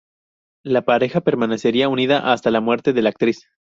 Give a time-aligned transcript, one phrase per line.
[0.63, 3.45] La pareja permanecería unida hasta la muerte de la actriz.